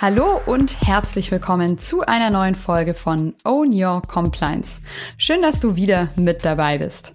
Hallo 0.00 0.40
und 0.46 0.80
herzlich 0.80 1.30
willkommen 1.30 1.78
zu 1.78 2.00
einer 2.00 2.28
neuen 2.28 2.56
Folge 2.56 2.94
von 2.94 3.32
Own 3.44 3.72
Your 3.72 4.02
Compliance. 4.02 4.80
Schön, 5.18 5.40
dass 5.40 5.60
du 5.60 5.76
wieder 5.76 6.08
mit 6.16 6.44
dabei 6.44 6.78
bist. 6.78 7.12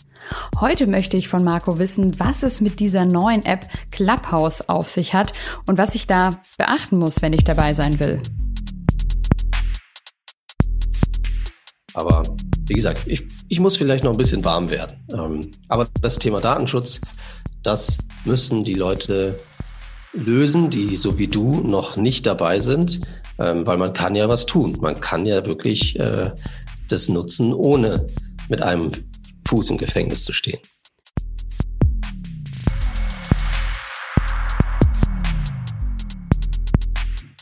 Heute 0.62 0.88
möchte 0.88 1.18
ich 1.18 1.28
von 1.28 1.44
Marco 1.44 1.78
wissen, 1.78 2.18
was 2.22 2.42
es 2.42 2.62
mit 2.62 2.80
dieser 2.80 3.04
neuen 3.04 3.44
App 3.44 3.68
Clubhouse 3.92 4.70
auf 4.70 4.88
sich 4.88 5.14
hat 5.14 5.34
und 5.68 5.78
was 5.78 5.94
ich 5.94 6.08
da 6.08 6.40
beachten 6.58 6.98
muss, 6.98 7.22
wenn 7.22 7.34
ich 7.34 7.44
dabei 7.44 7.74
sein 7.74 8.00
will. 8.00 8.22
Aber 11.94 12.24
wie 12.68 12.76
gesagt, 12.76 13.02
ich, 13.08 13.28
ich 13.50 13.60
muss 13.60 13.76
vielleicht 13.76 14.06
noch 14.06 14.12
ein 14.12 14.18
bisschen 14.18 14.46
warm 14.46 14.70
werden. 14.70 15.06
Ähm, 15.12 15.52
aber 15.68 15.86
das 16.02 16.18
Thema 16.18 16.40
Datenschutz, 16.40 17.02
das 17.62 17.98
müssen 18.24 18.64
die 18.64 18.76
Leute 18.76 19.38
lösen, 20.14 20.70
die 20.70 20.98
so 20.98 21.18
wie 21.18 21.28
du 21.28 21.62
noch 21.62 21.98
nicht 21.98 22.26
dabei 22.26 22.60
sind, 22.60 23.02
ähm, 23.38 23.66
weil 23.66 23.78
man 23.78 23.94
kann 23.94 24.16
ja 24.16 24.28
was 24.30 24.46
tun. 24.46 24.78
Man 24.82 25.00
kann 25.00 25.26
ja 25.26 25.46
wirklich 25.46 26.00
äh, 26.00 26.32
das 26.88 27.10
nutzen, 27.10 27.54
ohne 27.54 28.08
mit 28.50 28.64
einem 28.64 28.92
Fuß 29.48 29.70
im 29.72 29.78
Gefängnis 29.78 30.24
zu 30.24 30.34
stehen. 30.34 30.60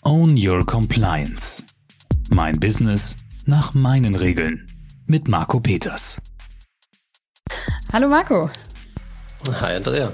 Own 0.03 0.37
Your 0.37 0.65
Compliance. 0.65 1.63
Mein 2.29 2.59
Business 2.59 3.15
nach 3.45 3.73
meinen 3.73 4.15
Regeln. 4.15 4.67
Mit 5.05 5.27
Marco 5.27 5.59
Peters. 5.59 6.21
Hallo 7.91 8.09
Marco. 8.09 8.49
Hi 9.61 9.75
Andrea. 9.75 10.13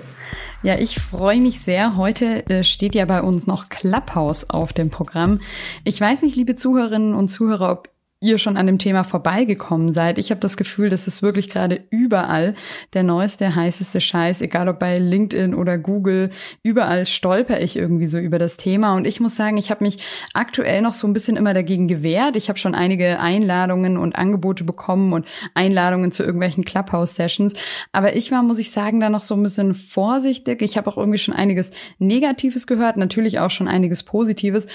Ja, 0.63 0.79
ich 0.79 1.01
freue 1.01 1.41
mich 1.41 1.59
sehr. 1.59 1.97
Heute 1.97 2.49
äh, 2.49 2.63
steht 2.63 2.95
ja 2.95 3.03
bei 3.03 3.21
uns 3.21 3.47
noch 3.47 3.67
Clubhouse 3.67 4.49
auf 4.49 4.71
dem 4.71 4.89
Programm. 4.89 5.41
Ich 5.83 5.99
weiß 5.99 6.21
nicht, 6.21 6.37
liebe 6.37 6.55
Zuhörerinnen 6.55 7.15
und 7.15 7.27
Zuhörer, 7.27 7.69
ob 7.69 7.89
ihr 8.23 8.37
schon 8.37 8.57
an 8.57 8.65
dem 8.65 8.79
Thema 8.79 9.03
vorbeigekommen 9.03 9.93
seid. 9.93 10.17
Ich 10.17 10.31
habe 10.31 10.39
das 10.39 10.57
Gefühl, 10.57 10.89
das 10.89 11.07
ist 11.07 11.21
wirklich 11.21 11.49
gerade 11.49 11.83
überall 11.89 12.55
der 12.93 13.03
neueste, 13.03 13.53
heißeste 13.53 13.99
Scheiß, 13.99 14.41
egal 14.41 14.69
ob 14.69 14.79
bei 14.79 14.97
LinkedIn 14.97 15.53
oder 15.53 15.77
Google, 15.77 16.29
überall 16.63 17.05
stolper 17.05 17.61
ich 17.61 17.75
irgendwie 17.75 18.07
so 18.07 18.17
über 18.17 18.39
das 18.39 18.55
Thema. 18.57 18.95
Und 18.95 19.05
ich 19.05 19.19
muss 19.19 19.35
sagen, 19.35 19.57
ich 19.57 19.69
habe 19.69 19.83
mich 19.83 19.97
aktuell 20.33 20.81
noch 20.81 20.93
so 20.93 21.05
ein 21.05 21.13
bisschen 21.13 21.35
immer 21.35 21.53
dagegen 21.53 21.87
gewehrt. 21.87 22.37
Ich 22.37 22.47
habe 22.47 22.57
schon 22.57 22.75
einige 22.75 23.19
Einladungen 23.19 23.97
und 23.97 24.15
Angebote 24.15 24.63
bekommen 24.63 25.11
und 25.11 25.27
Einladungen 25.53 26.11
zu 26.13 26.23
irgendwelchen 26.23 26.63
Clubhouse-Sessions. 26.63 27.55
Aber 27.91 28.15
ich 28.15 28.31
war, 28.31 28.41
muss 28.41 28.59
ich 28.59 28.71
sagen, 28.71 29.01
da 29.01 29.09
noch 29.09 29.21
so 29.21 29.35
ein 29.35 29.43
bisschen 29.43 29.73
vorsichtig. 29.73 30.61
Ich 30.61 30.77
habe 30.77 30.89
auch 30.89 30.97
irgendwie 30.97 31.19
schon 31.19 31.33
einiges 31.33 31.71
Negatives 31.99 32.67
gehört, 32.67 32.95
natürlich 32.95 33.39
auch 33.39 33.51
schon 33.51 33.67
einiges 33.67 34.03
Positives. 34.03 34.65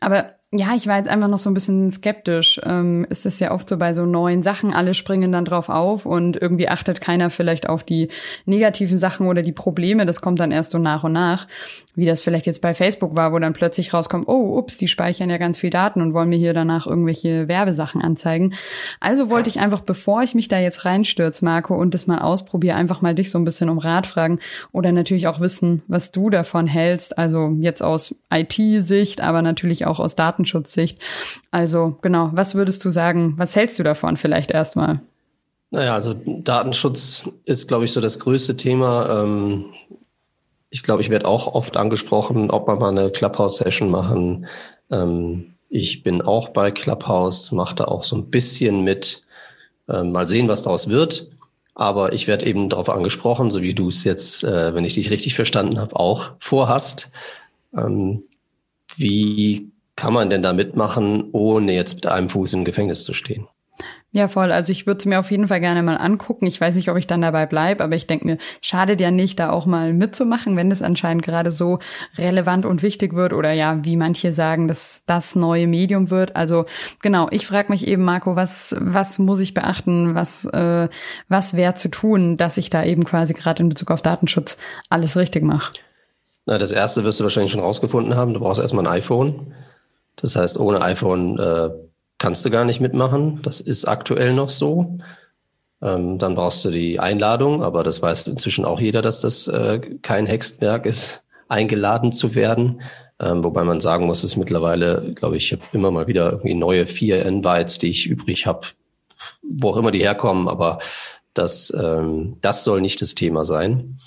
Aber 0.00 0.32
ja, 0.56 0.72
ich 0.76 0.86
war 0.86 0.98
jetzt 0.98 1.08
einfach 1.08 1.26
noch 1.26 1.38
so 1.38 1.50
ein 1.50 1.54
bisschen 1.54 1.90
skeptisch. 1.90 2.60
Ähm, 2.64 3.06
ist 3.10 3.26
es 3.26 3.40
ja 3.40 3.50
oft 3.50 3.68
so 3.68 3.76
bei 3.76 3.92
so 3.92 4.06
neuen 4.06 4.40
Sachen, 4.40 4.72
alle 4.72 4.94
springen 4.94 5.32
dann 5.32 5.44
drauf 5.44 5.68
auf 5.68 6.06
und 6.06 6.40
irgendwie 6.40 6.68
achtet 6.68 7.00
keiner 7.00 7.30
vielleicht 7.30 7.68
auf 7.68 7.82
die 7.82 8.08
negativen 8.44 8.96
Sachen 8.96 9.26
oder 9.26 9.42
die 9.42 9.50
Probleme. 9.50 10.06
Das 10.06 10.20
kommt 10.20 10.38
dann 10.38 10.52
erst 10.52 10.70
so 10.70 10.78
nach 10.78 11.02
und 11.02 11.12
nach, 11.12 11.48
wie 11.96 12.06
das 12.06 12.22
vielleicht 12.22 12.46
jetzt 12.46 12.62
bei 12.62 12.72
Facebook 12.72 13.16
war, 13.16 13.32
wo 13.32 13.38
dann 13.40 13.52
plötzlich 13.52 13.92
rauskommt, 13.92 14.28
oh, 14.28 14.56
ups, 14.56 14.78
die 14.78 14.86
speichern 14.86 15.28
ja 15.28 15.38
ganz 15.38 15.58
viel 15.58 15.70
Daten 15.70 16.00
und 16.00 16.14
wollen 16.14 16.28
mir 16.28 16.38
hier 16.38 16.54
danach 16.54 16.86
irgendwelche 16.86 17.48
Werbesachen 17.48 18.00
anzeigen. 18.00 18.54
Also 19.00 19.30
wollte 19.30 19.50
ich 19.50 19.58
einfach, 19.58 19.80
bevor 19.80 20.22
ich 20.22 20.36
mich 20.36 20.46
da 20.46 20.60
jetzt 20.60 20.84
reinstürze, 20.84 21.44
Marco, 21.44 21.74
und 21.74 21.94
das 21.94 22.06
mal 22.06 22.20
ausprobiere, 22.20 22.76
einfach 22.76 23.02
mal 23.02 23.16
dich 23.16 23.32
so 23.32 23.38
ein 23.38 23.44
bisschen 23.44 23.70
um 23.70 23.78
Rat 23.78 24.06
fragen 24.06 24.38
oder 24.70 24.92
natürlich 24.92 25.26
auch 25.26 25.40
wissen, 25.40 25.82
was 25.88 26.12
du 26.12 26.30
davon 26.30 26.68
hältst. 26.68 27.18
Also 27.18 27.56
jetzt 27.58 27.82
aus 27.82 28.14
IT-Sicht, 28.32 29.20
aber 29.20 29.42
natürlich 29.42 29.86
auch 29.86 29.98
aus 29.98 30.14
Daten 30.14 30.43
Datenschutzsicht. 30.44 30.98
Also 31.50 31.98
genau, 32.02 32.30
was 32.32 32.54
würdest 32.54 32.84
du 32.84 32.90
sagen? 32.90 33.34
Was 33.36 33.56
hältst 33.56 33.78
du 33.78 33.82
davon 33.82 34.16
vielleicht 34.16 34.50
erstmal? 34.50 35.00
Naja, 35.70 35.94
also 35.94 36.14
Datenschutz 36.14 37.28
ist, 37.44 37.66
glaube 37.66 37.84
ich, 37.84 37.92
so 37.92 38.00
das 38.00 38.18
größte 38.20 38.56
Thema. 38.56 39.22
Ähm, 39.22 39.66
ich 40.70 40.82
glaube, 40.82 41.02
ich 41.02 41.10
werde 41.10 41.26
auch 41.26 41.52
oft 41.54 41.76
angesprochen, 41.76 42.50
ob 42.50 42.68
wir 42.68 42.76
mal 42.76 42.90
eine 42.90 43.10
Clubhouse-Session 43.10 43.90
machen. 43.90 44.46
Ähm, 44.90 45.54
ich 45.68 46.02
bin 46.02 46.22
auch 46.22 46.50
bei 46.50 46.70
Clubhouse, 46.70 47.50
mache 47.50 47.74
da 47.74 47.84
auch 47.86 48.04
so 48.04 48.16
ein 48.16 48.30
bisschen 48.30 48.82
mit. 48.82 49.24
Ähm, 49.88 50.12
mal 50.12 50.28
sehen, 50.28 50.48
was 50.48 50.62
daraus 50.62 50.88
wird. 50.88 51.30
Aber 51.74 52.12
ich 52.12 52.28
werde 52.28 52.46
eben 52.46 52.68
darauf 52.68 52.88
angesprochen, 52.88 53.50
so 53.50 53.60
wie 53.60 53.74
du 53.74 53.88
es 53.88 54.04
jetzt, 54.04 54.44
äh, 54.44 54.74
wenn 54.74 54.84
ich 54.84 54.94
dich 54.94 55.10
richtig 55.10 55.34
verstanden 55.34 55.78
habe, 55.78 55.96
auch 55.96 56.30
vorhast. 56.38 57.10
Wie 58.96 59.72
kann 59.96 60.12
man 60.12 60.30
denn 60.30 60.42
da 60.42 60.52
mitmachen, 60.52 61.28
ohne 61.32 61.74
jetzt 61.74 61.94
mit 61.94 62.06
einem 62.06 62.28
Fuß 62.28 62.54
im 62.54 62.64
Gefängnis 62.64 63.04
zu 63.04 63.14
stehen? 63.14 63.46
Ja, 64.16 64.28
voll. 64.28 64.52
Also 64.52 64.70
ich 64.70 64.86
würde 64.86 64.98
es 64.98 65.06
mir 65.06 65.18
auf 65.18 65.32
jeden 65.32 65.48
Fall 65.48 65.58
gerne 65.58 65.82
mal 65.82 65.96
angucken. 65.96 66.46
Ich 66.46 66.60
weiß 66.60 66.76
nicht, 66.76 66.88
ob 66.88 66.96
ich 66.96 67.08
dann 67.08 67.20
dabei 67.20 67.46
bleibe, 67.46 67.82
aber 67.82 67.96
ich 67.96 68.06
denke 68.06 68.26
mir, 68.26 68.38
schadet 68.60 69.00
ja 69.00 69.10
nicht, 69.10 69.40
da 69.40 69.50
auch 69.50 69.66
mal 69.66 69.92
mitzumachen, 69.92 70.56
wenn 70.56 70.70
es 70.70 70.82
anscheinend 70.82 71.24
gerade 71.24 71.50
so 71.50 71.80
relevant 72.16 72.64
und 72.64 72.84
wichtig 72.84 73.14
wird 73.14 73.32
oder 73.32 73.50
ja, 73.50 73.84
wie 73.84 73.96
manche 73.96 74.32
sagen, 74.32 74.68
dass 74.68 75.02
das 75.06 75.34
neue 75.34 75.66
Medium 75.66 76.10
wird. 76.10 76.36
Also 76.36 76.66
genau, 77.02 77.26
ich 77.32 77.44
frage 77.44 77.72
mich 77.72 77.88
eben, 77.88 78.04
Marco, 78.04 78.36
was, 78.36 78.76
was 78.78 79.18
muss 79.18 79.40
ich 79.40 79.52
beachten, 79.52 80.14
was, 80.14 80.44
äh, 80.44 80.88
was 81.28 81.54
wäre 81.54 81.74
zu 81.74 81.88
tun, 81.88 82.36
dass 82.36 82.56
ich 82.56 82.70
da 82.70 82.84
eben 82.84 83.02
quasi 83.02 83.34
gerade 83.34 83.64
in 83.64 83.68
Bezug 83.68 83.90
auf 83.90 84.00
Datenschutz 84.00 84.58
alles 84.90 85.16
richtig 85.16 85.42
mache? 85.42 85.72
Na, 86.46 86.56
das 86.56 86.70
erste 86.70 87.02
wirst 87.02 87.18
du 87.18 87.24
wahrscheinlich 87.24 87.50
schon 87.50 87.62
rausgefunden 87.62 88.14
haben. 88.14 88.32
Du 88.32 88.38
brauchst 88.38 88.60
erstmal 88.60 88.86
ein 88.86 88.92
iPhone. 88.92 89.54
Das 90.16 90.36
heißt, 90.36 90.58
ohne 90.58 90.80
iPhone 90.80 91.38
äh, 91.38 91.70
kannst 92.18 92.44
du 92.44 92.50
gar 92.50 92.64
nicht 92.64 92.80
mitmachen. 92.80 93.40
Das 93.42 93.60
ist 93.60 93.84
aktuell 93.84 94.34
noch 94.34 94.50
so. 94.50 94.98
Ähm, 95.82 96.18
dann 96.18 96.34
brauchst 96.34 96.64
du 96.64 96.70
die 96.70 96.98
Einladung, 96.98 97.62
aber 97.62 97.84
das 97.84 98.00
weiß 98.00 98.26
inzwischen 98.28 98.64
auch 98.64 98.80
jeder, 98.80 99.02
dass 99.02 99.20
das 99.20 99.48
äh, 99.48 99.80
kein 100.02 100.26
Hexenwerk 100.26 100.86
ist, 100.86 101.24
eingeladen 101.48 102.12
zu 102.12 102.34
werden. 102.34 102.80
Ähm, 103.20 103.44
wobei 103.44 103.64
man 103.64 103.80
sagen 103.80 104.06
muss, 104.06 104.24
es 104.24 104.36
mittlerweile, 104.36 105.12
glaube 105.14 105.36
ich, 105.36 105.46
ich 105.46 105.52
habe 105.52 105.62
immer 105.72 105.90
mal 105.90 106.06
wieder 106.06 106.30
irgendwie 106.30 106.54
neue 106.54 106.86
vier 106.86 107.24
Invites, 107.24 107.78
die 107.78 107.90
ich 107.90 108.06
übrig 108.06 108.46
habe, 108.46 108.66
wo 109.42 109.70
auch 109.70 109.76
immer 109.76 109.90
die 109.90 110.00
herkommen, 110.00 110.48
aber 110.48 110.78
das, 111.34 111.72
ähm, 111.78 112.38
das 112.40 112.64
soll 112.64 112.80
nicht 112.80 113.02
das 113.02 113.14
Thema 113.14 113.44
sein. 113.44 113.98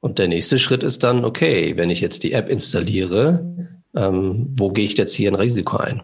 Und 0.00 0.18
der 0.18 0.28
nächste 0.28 0.58
Schritt 0.58 0.82
ist 0.82 1.04
dann, 1.04 1.24
okay, 1.24 1.76
wenn 1.76 1.90
ich 1.90 2.00
jetzt 2.00 2.22
die 2.22 2.32
App 2.32 2.48
installiere, 2.48 3.75
ähm, 3.96 4.52
wo 4.56 4.70
gehe 4.70 4.84
ich 4.84 4.96
jetzt 4.96 5.14
hier 5.14 5.30
ein 5.30 5.34
Risiko 5.34 5.78
ein? 5.78 6.02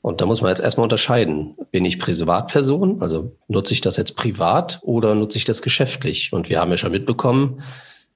Und 0.00 0.20
da 0.20 0.26
muss 0.26 0.40
man 0.40 0.50
jetzt 0.50 0.60
erstmal 0.60 0.84
unterscheiden. 0.84 1.56
Bin 1.70 1.84
ich 1.84 1.98
Privatperson? 1.98 3.02
Also 3.02 3.32
nutze 3.48 3.74
ich 3.74 3.80
das 3.80 3.96
jetzt 3.96 4.16
privat 4.16 4.78
oder 4.82 5.14
nutze 5.14 5.38
ich 5.38 5.44
das 5.44 5.60
geschäftlich? 5.60 6.32
Und 6.32 6.48
wir 6.48 6.60
haben 6.60 6.70
ja 6.70 6.76
schon 6.76 6.92
mitbekommen, 6.92 7.62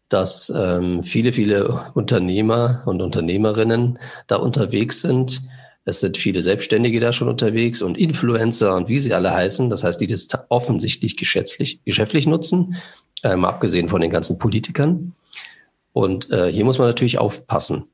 dass 0.09 0.53
ähm, 0.55 1.03
viele, 1.03 1.33
viele 1.33 1.91
Unternehmer 1.95 2.83
und 2.87 3.03
Unternehmerinnen 3.03 3.99
da 4.27 4.37
unterwegs 4.37 5.03
sind. 5.03 5.43
Es 5.85 6.01
sind 6.01 6.17
viele 6.17 6.43
Selbstständige 6.43 7.01
da 7.01 7.13
schon 7.13 7.29
unterwegs 7.29 7.83
und 7.83 7.99
Influencer 7.99 8.77
und 8.77 8.89
wie 8.89 8.99
sie 8.99 9.15
alle 9.15 9.33
heißen. 9.33 9.69
Das 9.69 9.83
heißt, 9.83 10.01
die 10.01 10.07
das 10.07 10.29
offensichtlich 10.51 11.17
geschäftlich, 11.17 11.81
geschäftlich 11.85 12.27
nutzen, 12.27 12.77
ähm, 13.25 13.45
abgesehen 13.45 13.89
von 13.89 14.01
den 14.01 14.11
ganzen 14.11 14.39
Politikern. 14.39 15.15
Und 15.93 16.31
äh, 16.31 16.53
hier 16.53 16.65
muss 16.65 16.79
man 16.79 16.87
natürlich 16.87 17.19
aufpassen 17.19 17.87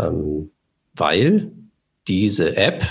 ähm, 0.00 0.50
weil 0.94 1.52
diese 2.08 2.56
App, 2.56 2.84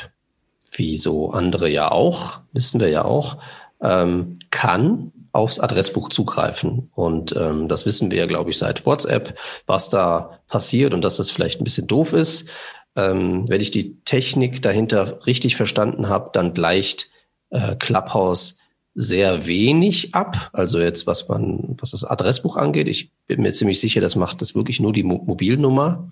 wie 0.72 0.98
so 0.98 1.32
andere 1.32 1.70
ja 1.70 1.92
auch, 1.92 2.40
wissen 2.54 2.80
wir 2.80 2.90
ja 2.90 3.06
auch, 3.06 3.38
ähm, 3.82 4.40
kann 4.52 5.12
aufs 5.32 5.60
Adressbuch 5.60 6.10
zugreifen. 6.10 6.90
Und 6.96 7.36
ähm, 7.36 7.68
das 7.68 7.86
wissen 7.86 8.12
wir 8.12 8.20
ja, 8.20 8.26
glaube 8.26 8.50
ich, 8.50 8.58
seit 8.58 8.86
WhatsApp, 8.86 9.38
was 9.68 9.90
da 9.90 10.40
passiert 10.48 10.94
und 10.94 11.04
dass 11.04 11.18
das 11.18 11.30
vielleicht 11.32 11.62
ein 11.62 11.64
bisschen 11.64 11.88
doof 11.88 12.14
ist. 12.14 12.50
Ähm, 12.96 13.48
wenn 13.48 13.62
ich 13.62 13.72
die 13.72 14.00
Technik 14.02 14.62
dahinter 14.62 15.26
richtig 15.26 15.56
verstanden 15.56 16.10
habe, 16.10 16.32
dann 16.34 16.54
gleicht 16.54 17.10
äh, 17.52 17.76
Clubhouse 17.76 18.58
sehr 18.96 19.48
wenig 19.48 20.16
ab. 20.16 20.50
Also 20.52 20.80
jetzt, 20.80 21.06
was 21.08 21.28
man, 21.30 21.76
was 21.80 21.92
das 21.92 22.04
Adressbuch 22.04 22.58
angeht. 22.58 22.88
Ich 22.88 23.12
bin 23.28 23.42
mir 23.42 23.54
ziemlich 23.54 23.80
sicher, 23.80 24.02
das 24.02 24.16
macht 24.16 24.42
das 24.42 24.56
wirklich 24.56 24.80
nur 24.80 24.94
die 24.94 25.04
Mo 25.04 25.24
Mobilnummer 25.26 26.10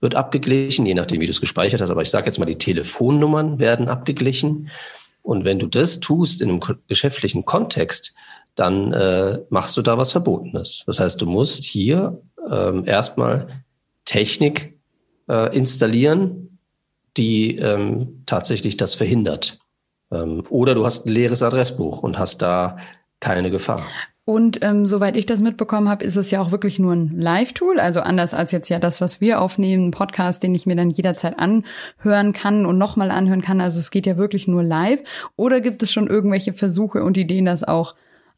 wird 0.00 0.14
abgeglichen, 0.14 0.86
je 0.86 0.94
nachdem, 0.94 1.20
wie 1.20 1.26
du 1.26 1.32
es 1.32 1.40
gespeichert 1.40 1.80
hast. 1.80 1.90
Aber 1.90 2.02
ich 2.02 2.10
sage 2.10 2.26
jetzt 2.26 2.38
mal, 2.38 2.44
die 2.44 2.58
Telefonnummern 2.58 3.58
werden 3.58 3.88
abgeglichen. 3.88 4.70
Und 5.22 5.44
wenn 5.44 5.58
du 5.58 5.66
das 5.66 6.00
tust 6.00 6.40
in 6.40 6.50
einem 6.50 6.60
geschäftlichen 6.86 7.44
Kontext, 7.44 8.14
dann 8.54 8.92
äh, 8.92 9.40
machst 9.50 9.76
du 9.76 9.82
da 9.82 9.98
was 9.98 10.12
Verbotenes. 10.12 10.84
Das 10.86 11.00
heißt, 11.00 11.20
du 11.20 11.26
musst 11.26 11.64
hier 11.64 12.20
ähm, 12.50 12.84
erstmal 12.86 13.64
Technik 14.04 14.78
äh, 15.28 15.54
installieren, 15.56 16.58
die 17.16 17.56
ähm, 17.56 18.22
tatsächlich 18.26 18.76
das 18.76 18.94
verhindert. 18.94 19.58
Ähm, 20.10 20.44
oder 20.48 20.74
du 20.74 20.84
hast 20.84 21.06
ein 21.06 21.12
leeres 21.12 21.42
Adressbuch 21.42 22.02
und 22.02 22.18
hast 22.18 22.42
da 22.42 22.76
keine 23.20 23.50
Gefahr. 23.50 23.86
Und 24.28 24.58
ähm, 24.62 24.86
soweit 24.86 25.16
ich 25.16 25.24
das 25.24 25.40
mitbekommen 25.40 25.88
habe, 25.88 26.04
ist 26.04 26.16
es 26.16 26.32
ja 26.32 26.40
auch 26.40 26.50
wirklich 26.50 26.80
nur 26.80 26.92
ein 26.92 27.16
Live-Tool, 27.16 27.78
also 27.78 28.00
anders 28.00 28.34
als 28.34 28.50
jetzt 28.50 28.68
ja 28.68 28.80
das, 28.80 29.00
was 29.00 29.20
wir 29.20 29.40
aufnehmen, 29.40 29.86
ein 29.86 29.90
Podcast, 29.92 30.42
den 30.42 30.52
ich 30.52 30.66
mir 30.66 30.74
dann 30.74 30.90
jederzeit 30.90 31.38
anhören 31.38 32.32
kann 32.32 32.66
und 32.66 32.76
nochmal 32.76 33.12
anhören 33.12 33.40
kann. 33.40 33.60
Also 33.60 33.78
es 33.78 33.92
geht 33.92 34.04
ja 34.04 34.16
wirklich 34.16 34.48
nur 34.48 34.64
live. 34.64 35.00
Oder 35.36 35.60
gibt 35.60 35.80
es 35.84 35.92
schon 35.92 36.08
irgendwelche 36.08 36.52
Versuche 36.52 37.04
und 37.04 37.16
Ideen, 37.16 37.44
das 37.44 37.62
auch 37.62 37.94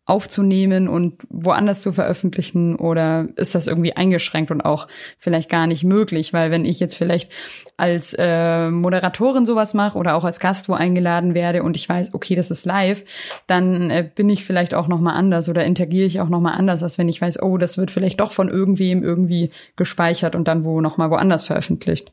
aufzunehmen 0.08 0.88
und 0.88 1.20
woanders 1.28 1.82
zu 1.82 1.92
veröffentlichen 1.92 2.76
oder 2.76 3.28
ist 3.36 3.54
das 3.54 3.66
irgendwie 3.66 3.94
eingeschränkt 3.94 4.50
und 4.50 4.62
auch 4.62 4.88
vielleicht 5.18 5.50
gar 5.50 5.66
nicht 5.66 5.84
möglich? 5.84 6.32
Weil 6.32 6.50
wenn 6.50 6.64
ich 6.64 6.80
jetzt 6.80 6.94
vielleicht 6.94 7.34
als 7.76 8.16
äh, 8.18 8.70
Moderatorin 8.70 9.44
sowas 9.44 9.74
mache 9.74 9.98
oder 9.98 10.14
auch 10.14 10.24
als 10.24 10.40
Gast 10.40 10.70
wo 10.70 10.72
eingeladen 10.72 11.34
werde 11.34 11.62
und 11.62 11.76
ich 11.76 11.86
weiß, 11.86 12.14
okay, 12.14 12.34
das 12.34 12.50
ist 12.50 12.64
live, 12.64 13.04
dann 13.46 13.90
äh, 13.90 14.10
bin 14.12 14.30
ich 14.30 14.46
vielleicht 14.46 14.72
auch 14.72 14.88
noch 14.88 14.98
mal 14.98 15.12
anders 15.12 15.50
oder 15.50 15.66
interagiere 15.66 16.06
ich 16.06 16.20
auch 16.20 16.30
noch 16.30 16.40
mal 16.40 16.52
anders, 16.52 16.82
als 16.82 16.96
wenn 16.96 17.10
ich 17.10 17.20
weiß, 17.20 17.42
oh, 17.42 17.58
das 17.58 17.76
wird 17.76 17.90
vielleicht 17.90 18.18
doch 18.18 18.32
von 18.32 18.48
irgendwem 18.48 19.02
irgendwie 19.02 19.50
gespeichert 19.76 20.34
und 20.34 20.48
dann 20.48 20.64
wo 20.64 20.80
noch 20.80 20.96
mal 20.96 21.10
woanders 21.10 21.44
veröffentlicht. 21.44 22.12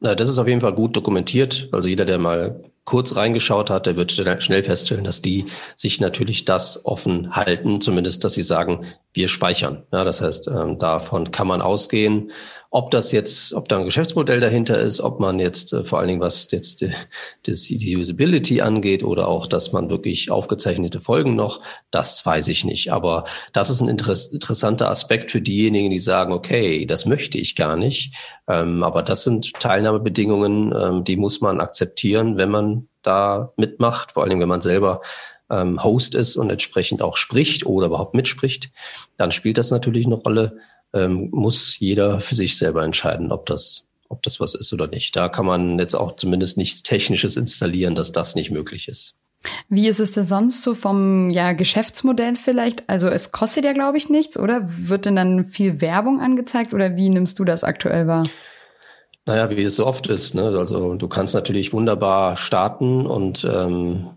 Na, 0.00 0.14
das 0.14 0.28
ist 0.28 0.38
auf 0.38 0.48
jeden 0.48 0.60
Fall 0.60 0.74
gut 0.74 0.94
dokumentiert. 0.96 1.70
Also 1.72 1.88
jeder, 1.88 2.04
der 2.04 2.18
mal 2.18 2.62
kurz 2.84 3.14
reingeschaut 3.14 3.70
hat, 3.70 3.86
der 3.86 3.96
wird 3.96 4.12
schnell 4.12 4.62
feststellen, 4.62 5.04
dass 5.04 5.22
die 5.22 5.46
sich 5.76 6.00
natürlich 6.00 6.44
das 6.44 6.84
offen 6.84 7.36
halten, 7.36 7.80
zumindest, 7.80 8.24
dass 8.24 8.34
sie 8.34 8.42
sagen, 8.42 8.84
wir 9.12 9.28
speichern. 9.28 9.84
Ja, 9.92 10.04
das 10.04 10.20
heißt, 10.20 10.48
ähm, 10.48 10.78
davon 10.78 11.30
kann 11.30 11.46
man 11.46 11.62
ausgehen. 11.62 12.32
Ob 12.72 12.92
das 12.92 13.10
jetzt, 13.10 13.52
ob 13.52 13.68
da 13.68 13.78
ein 13.78 13.84
Geschäftsmodell 13.84 14.38
dahinter 14.38 14.78
ist, 14.78 15.00
ob 15.00 15.18
man 15.18 15.40
jetzt 15.40 15.72
äh, 15.72 15.82
vor 15.82 15.98
allen 15.98 16.06
Dingen, 16.06 16.20
was 16.20 16.48
jetzt 16.52 16.80
die, 16.80 16.92
die, 17.44 17.76
die 17.76 17.96
Usability 17.96 18.60
angeht 18.60 19.02
oder 19.02 19.26
auch, 19.26 19.48
dass 19.48 19.72
man 19.72 19.90
wirklich 19.90 20.30
aufgezeichnete 20.30 21.00
Folgen 21.00 21.34
noch, 21.34 21.62
das 21.90 22.24
weiß 22.24 22.46
ich 22.46 22.64
nicht. 22.64 22.92
Aber 22.92 23.24
das 23.52 23.70
ist 23.70 23.80
ein 23.80 23.88
interess 23.88 24.28
interessanter 24.28 24.88
Aspekt 24.88 25.32
für 25.32 25.40
diejenigen, 25.40 25.90
die 25.90 25.98
sagen, 25.98 26.32
okay, 26.32 26.86
das 26.86 27.06
möchte 27.06 27.38
ich 27.38 27.56
gar 27.56 27.76
nicht. 27.76 28.14
Ähm, 28.46 28.84
aber 28.84 29.02
das 29.02 29.24
sind 29.24 29.52
Teilnahmebedingungen, 29.54 30.72
ähm, 30.72 31.04
die 31.04 31.16
muss 31.16 31.40
man 31.40 31.60
akzeptieren, 31.60 32.38
wenn 32.38 32.50
man 32.50 32.88
da 33.02 33.52
mitmacht, 33.56 34.12
vor 34.12 34.22
allen 34.22 34.30
Dingen, 34.30 34.42
wenn 34.42 34.48
man 34.48 34.60
selber 34.60 35.00
ähm, 35.50 35.82
Host 35.82 36.14
ist 36.14 36.36
und 36.36 36.50
entsprechend 36.50 37.02
auch 37.02 37.16
spricht 37.16 37.66
oder 37.66 37.88
überhaupt 37.88 38.14
mitspricht, 38.14 38.70
dann 39.16 39.32
spielt 39.32 39.58
das 39.58 39.70
natürlich 39.70 40.06
eine 40.06 40.14
Rolle 40.14 40.58
ähm, 40.92 41.28
muss 41.32 41.78
jeder 41.78 42.20
für 42.20 42.34
sich 42.34 42.58
selber 42.58 42.84
entscheiden, 42.84 43.32
ob 43.32 43.46
das, 43.46 43.86
ob 44.08 44.22
das 44.22 44.40
was 44.40 44.54
ist 44.54 44.72
oder 44.72 44.86
nicht. 44.86 45.14
Da 45.16 45.28
kann 45.28 45.46
man 45.46 45.78
jetzt 45.78 45.94
auch 45.94 46.16
zumindest 46.16 46.56
nichts 46.56 46.82
Technisches 46.82 47.36
installieren, 47.36 47.94
dass 47.94 48.12
das 48.12 48.34
nicht 48.34 48.50
möglich 48.50 48.88
ist. 48.88 49.14
Wie 49.68 49.88
ist 49.88 50.00
es 50.00 50.12
denn 50.12 50.24
sonst 50.24 50.62
so 50.62 50.74
vom 50.74 51.30
ja, 51.30 51.52
Geschäftsmodell 51.52 52.36
vielleicht? 52.36 52.88
Also 52.88 53.08
es 53.08 53.32
kostet 53.32 53.64
ja, 53.64 53.72
glaube 53.72 53.96
ich, 53.96 54.10
nichts, 54.10 54.38
oder? 54.38 54.68
Wird 54.76 55.06
denn 55.06 55.16
dann 55.16 55.46
viel 55.46 55.80
Werbung 55.80 56.20
angezeigt 56.20 56.74
oder 56.74 56.96
wie 56.96 57.08
nimmst 57.08 57.38
du 57.38 57.44
das 57.44 57.64
aktuell 57.64 58.06
wahr? 58.06 58.24
Naja, 59.26 59.50
wie 59.50 59.62
es 59.62 59.76
so 59.76 59.86
oft 59.86 60.08
ist. 60.08 60.34
Ne? 60.34 60.42
Also 60.42 60.94
du 60.94 61.08
kannst 61.08 61.34
natürlich 61.34 61.72
wunderbar 61.72 62.36
starten 62.36 63.06
und 63.06 63.44
ähm, 63.44 64.10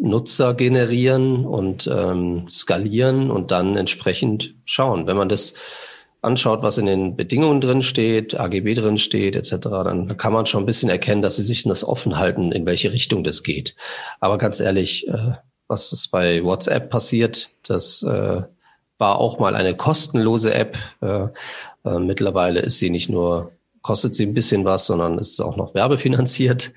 Nutzer 0.00 0.54
generieren 0.54 1.44
und 1.44 1.88
ähm, 1.92 2.48
skalieren 2.48 3.30
und 3.30 3.50
dann 3.50 3.76
entsprechend 3.76 4.54
schauen. 4.64 5.06
Wenn 5.06 5.16
man 5.16 5.28
das 5.28 5.54
anschaut, 6.26 6.62
was 6.62 6.78
in 6.78 6.86
den 6.86 7.16
Bedingungen 7.16 7.60
drin 7.60 7.82
steht, 7.82 8.38
AGB 8.38 8.74
drin 8.74 8.98
steht, 8.98 9.36
etc., 9.36 9.56
dann 9.60 10.16
kann 10.16 10.32
man 10.32 10.46
schon 10.46 10.64
ein 10.64 10.66
bisschen 10.66 10.90
erkennen, 10.90 11.22
dass 11.22 11.36
sie 11.36 11.42
sich 11.42 11.62
das 11.64 11.84
offen 11.84 12.18
halten, 12.18 12.52
in 12.52 12.66
welche 12.66 12.92
Richtung 12.92 13.24
das 13.24 13.42
geht. 13.42 13.74
Aber 14.20 14.36
ganz 14.36 14.60
ehrlich, 14.60 15.08
äh, 15.08 15.32
was 15.68 15.92
ist 15.92 16.08
bei 16.08 16.44
WhatsApp 16.44 16.90
passiert, 16.90 17.50
das 17.66 18.02
äh, 18.02 18.42
war 18.98 19.18
auch 19.18 19.38
mal 19.38 19.54
eine 19.54 19.76
kostenlose 19.76 20.54
App. 20.54 20.78
Äh, 21.00 21.28
mittlerweile 21.98 22.60
ist 22.60 22.78
sie 22.78 22.90
nicht 22.90 23.08
nur, 23.08 23.52
kostet 23.82 24.14
sie 24.14 24.26
ein 24.26 24.34
bisschen 24.34 24.64
was, 24.64 24.86
sondern 24.86 25.18
ist 25.18 25.40
auch 25.40 25.56
noch 25.56 25.74
werbefinanziert. 25.74 26.72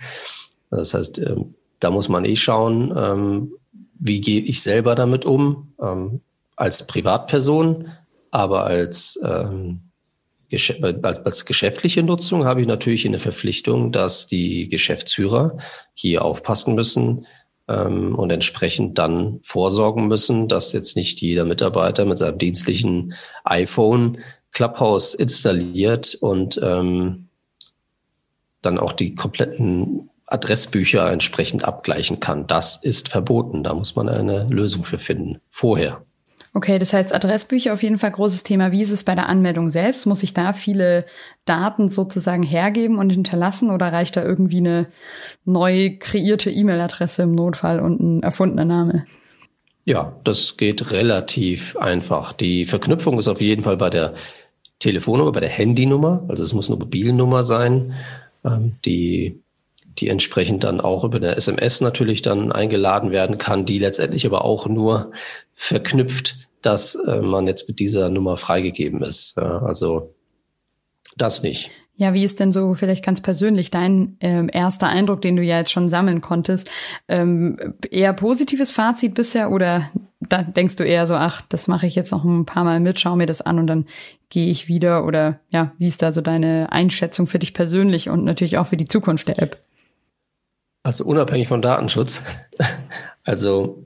Das 0.70 0.94
heißt, 0.94 1.20
äh, 1.20 1.36
da 1.80 1.92
muss 1.92 2.10
man 2.10 2.26
eh 2.26 2.36
schauen, 2.36 2.94
ähm, 2.96 3.54
wie 4.00 4.22
gehe 4.22 4.42
ich 4.42 4.62
selber 4.62 4.96
damit 4.96 5.26
um, 5.26 5.74
ähm, 5.82 6.22
als 6.56 6.86
Privatperson 6.88 7.90
aber 8.32 8.66
als, 8.66 9.20
ähm, 9.24 9.82
als, 11.02 11.20
als 11.26 11.46
geschäftliche 11.46 12.04
Nutzung 12.04 12.46
habe 12.46 12.62
ich 12.62 12.68
natürlich 12.68 13.06
eine 13.06 13.20
Verpflichtung, 13.20 13.92
dass 13.92 14.28
die 14.28 14.68
Geschäftsführer 14.70 15.58
hier 15.94 16.24
aufpassen 16.24 16.76
müssen 16.76 17.28
ähm, 17.68 18.16
und 18.16 18.32
entsprechend 18.32 18.98
dann 18.98 19.40
vorsorgen 19.44 20.08
müssen, 20.08 20.48
dass 20.48 20.74
jetzt 20.74 20.96
nicht 20.96 21.22
jeder 21.22 21.46
Mitarbeiter 21.46 22.06
mit 22.06 22.18
seinem 22.18 22.38
dienstlichen 22.38 23.14
iPhone 23.44 24.20
Clubhouse 24.52 25.14
installiert 25.14 26.16
und 26.16 26.60
ähm, 26.64 27.30
dann 28.62 28.78
auch 28.78 28.94
die 28.94 29.16
kompletten 29.16 30.10
Adressbücher 30.26 31.12
entsprechend 31.12 31.64
abgleichen 31.64 32.20
kann. 32.20 32.48
Das 32.48 32.84
ist 32.84 33.10
verboten. 33.10 33.64
Da 33.64 33.74
muss 33.74 33.96
man 33.96 34.10
eine 34.10 34.48
Lösung 34.50 34.84
für 34.84 35.00
finden. 35.00 35.40
Vorher. 35.50 36.04
Okay, 36.54 36.80
das 36.80 36.94
heißt 36.94 37.14
Adressbücher 37.14 37.74
auf 37.74 37.84
jeden 37.84 38.00
Fall 38.00 38.12
großes 38.12 38.44
Thema. 38.44 38.72
Wie 38.72 38.82
ist 38.82 38.92
es 38.92 39.04
bei 39.04 39.14
der 39.14 39.30
Anmeldung 39.30 39.70
selbst? 39.70 40.06
Muss 40.08 40.24
ich 40.24 40.34
da 40.34 40.54
viele 40.54 41.06
Daten 41.46 41.90
sozusagen 41.90 42.44
hergeben 42.44 42.98
und 42.98 43.12
hinterlassen 43.12 43.70
oder 43.70 43.94
reicht 43.94 44.18
da 44.18 44.24
irgendwie 44.24 44.58
eine 44.58 44.88
neu 45.46 45.98
kreierte 46.00 46.50
E-Mail-Adresse 46.50 47.24
im 47.24 47.34
Notfall 47.34 47.80
und 47.80 48.00
ein 48.00 48.24
erfundener 48.24 48.66
Name? 48.66 49.06
Ja, 49.86 50.16
das 50.24 50.58
geht 50.58 50.92
relativ 50.92 51.78
einfach. 51.78 52.34
Die 52.34 52.66
Verknüpfung 52.66 53.20
ist 53.20 53.28
auf 53.28 53.42
jeden 53.42 53.64
Fall 53.64 53.78
bei 53.78 53.90
der 53.90 54.16
Telefonnummer, 54.80 55.32
bei 55.32 55.40
der 55.40 55.50
Handynummer. 55.50 56.26
Also 56.28 56.44
es 56.44 56.54
muss 56.54 56.70
eine 56.70 56.80
Mobilnummer 56.80 57.44
sein, 57.44 57.94
ähm, 58.44 58.74
die 58.86 59.42
die 59.98 60.08
entsprechend 60.08 60.64
dann 60.64 60.80
auch 60.80 61.04
über 61.04 61.18
eine 61.18 61.36
SMS 61.36 61.82
natürlich 61.82 62.22
dann 62.22 62.52
eingeladen 62.52 63.12
werden 63.12 63.38
kann, 63.38 63.66
die 63.66 63.80
letztendlich 63.80 64.26
aber 64.26 64.46
auch 64.46 64.68
nur 64.68 65.12
verknüpft, 65.56 66.48
dass 66.62 66.96
äh, 66.96 67.22
man 67.22 67.48
jetzt 67.48 67.68
mit 67.68 67.80
dieser 67.80 68.10
Nummer 68.10 68.38
freigegeben 68.38 69.02
ist. 69.02 69.38
Also 69.38 70.14
das 71.18 71.44
nicht. 71.44 71.72
Ja, 72.00 72.14
wie 72.14 72.24
ist 72.24 72.40
denn 72.40 72.54
so 72.54 72.76
vielleicht 72.76 73.04
ganz 73.04 73.20
persönlich 73.20 73.72
dein 73.72 74.16
ähm, 74.22 74.50
erster 74.54 74.88
Eindruck, 74.88 75.22
den 75.22 75.36
du 75.36 75.44
ja 75.44 75.58
jetzt 75.60 75.72
schon 75.72 75.90
sammeln 75.90 76.22
konntest? 76.22 76.72
Ähm, 77.10 77.76
eher 77.92 78.14
positives 78.14 78.72
Fazit 78.72 79.16
bisher 79.16 79.52
oder 79.52 79.90
da 80.22 80.44
denkst 80.44 80.78
du 80.78 80.86
eher 80.86 81.06
so, 81.08 81.16
ach, 81.16 81.42
das 81.50 81.68
mache 81.68 81.88
ich 81.88 81.96
jetzt 81.96 82.14
noch 82.14 82.24
ein 82.24 82.46
paar 82.46 82.64
Mal 82.64 82.80
mit, 82.80 83.02
schau 83.02 83.18
mir 83.18 83.26
das 83.26 83.42
an 83.42 83.60
und 83.60 83.68
dann 83.68 83.86
gehe 84.30 84.50
ich 84.50 84.70
wieder? 84.70 85.06
Oder 85.06 85.42
ja, 85.50 85.74
wie 85.78 85.88
ist 85.88 86.02
da 86.02 86.14
so 86.14 86.22
deine 86.22 86.72
Einschätzung 86.72 87.28
für 87.28 87.40
dich 87.40 87.54
persönlich 87.54 88.10
und 88.10 88.24
natürlich 88.24 88.58
auch 88.58 88.68
für 88.68 88.78
die 88.78 88.88
Zukunft 88.88 89.28
der 89.28 89.40
App? 89.40 89.58
Also 90.90 91.06
unabhängig 91.06 91.48
von 91.48 91.62
Datenschutz. 91.62 92.24
Also 93.24 93.84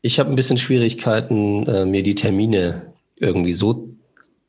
ich 0.00 0.18
habe 0.18 0.30
ein 0.30 0.36
bisschen 0.36 0.56
Schwierigkeiten, 0.56 1.66
äh, 1.66 1.84
mir 1.84 2.02
die 2.02 2.14
Termine 2.14 2.94
irgendwie 3.16 3.52
so 3.52 3.90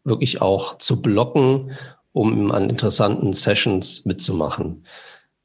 wirklich 0.06 0.42
auch 0.42 0.78
zu 0.78 1.02
blocken, 1.02 1.72
um 2.14 2.52
an 2.52 2.70
interessanten 2.70 3.34
Sessions 3.34 4.06
mitzumachen. 4.06 4.86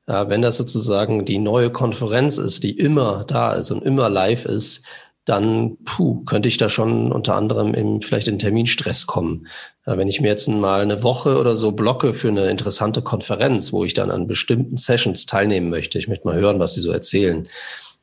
Ja, 0.06 0.30
wenn 0.30 0.42
das 0.42 0.58
sozusagen 0.58 1.24
die 1.24 1.38
neue 1.38 1.70
Konferenz 1.70 2.38
ist, 2.38 2.62
die 2.62 2.78
immer 2.78 3.24
da 3.24 3.54
ist 3.54 3.72
und 3.72 3.82
immer 3.82 4.08
live 4.08 4.44
ist, 4.44 4.84
dann 5.24 5.78
puh, 5.84 6.24
könnte 6.24 6.48
ich 6.48 6.58
da 6.58 6.68
schon 6.68 7.10
unter 7.10 7.34
anderem 7.34 7.72
in, 7.72 8.02
vielleicht 8.02 8.28
in 8.28 8.38
Terminstress 8.38 9.06
kommen. 9.06 9.46
Wenn 9.86 10.08
ich 10.08 10.20
mir 10.20 10.28
jetzt 10.28 10.48
mal 10.48 10.82
eine 10.82 11.02
Woche 11.02 11.38
oder 11.38 11.54
so 11.54 11.72
blocke 11.72 12.14
für 12.14 12.28
eine 12.28 12.50
interessante 12.50 13.02
Konferenz, 13.02 13.72
wo 13.72 13.84
ich 13.84 13.94
dann 13.94 14.10
an 14.10 14.26
bestimmten 14.26 14.76
Sessions 14.76 15.26
teilnehmen 15.26 15.70
möchte, 15.70 15.98
ich 15.98 16.08
möchte 16.08 16.26
mal 16.26 16.36
hören, 16.36 16.58
was 16.58 16.74
sie 16.74 16.80
so 16.80 16.90
erzählen, 16.90 17.48